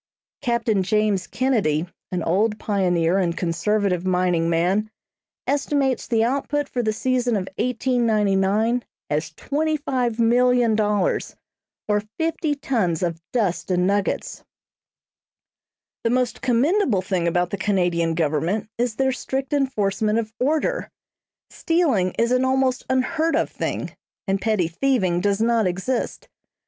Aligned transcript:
Captain 0.41 0.81
James 0.81 1.27
Kennedy, 1.27 1.85
an 2.11 2.23
old 2.23 2.57
pioneer 2.57 3.19
and 3.19 3.37
conservative 3.37 4.03
mining 4.03 4.49
man, 4.49 4.89
estimates 5.45 6.07
the 6.07 6.23
output 6.23 6.67
for 6.67 6.81
the 6.81 6.91
season 6.91 7.35
of 7.35 7.47
1899 7.59 8.83
as 9.11 9.29
$25,000,000, 9.33 11.35
or 11.87 12.01
fifty 12.17 12.55
tons 12.55 13.03
of 13.03 13.21
dust 13.31 13.69
and 13.69 13.85
nuggets. 13.85 14.43
The 16.03 16.09
most 16.09 16.41
commendable 16.41 17.03
thing 17.03 17.27
about 17.27 17.51
the 17.51 17.57
Canadian 17.59 18.15
Government 18.15 18.71
is 18.79 18.95
their 18.95 19.11
strict 19.11 19.53
enforcement 19.53 20.17
of 20.17 20.33
order. 20.39 20.89
Stealing 21.51 22.15
is 22.17 22.31
an 22.31 22.43
almost 22.43 22.83
unheard 22.89 23.35
of 23.35 23.51
thing, 23.51 23.95
and 24.27 24.41
petty 24.41 24.67
thieving 24.67 25.21
does 25.21 25.39
not 25.41 25.67
exist. 25.67 26.27